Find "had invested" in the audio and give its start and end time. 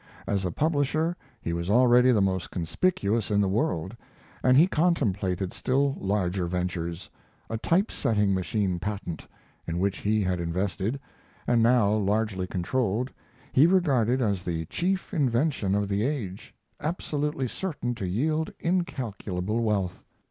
10.23-10.99